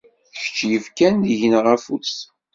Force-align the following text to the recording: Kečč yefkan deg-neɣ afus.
Kečč 0.37 0.57
yefkan 0.71 1.15
deg-neɣ 1.29 1.65
afus. 1.75 2.13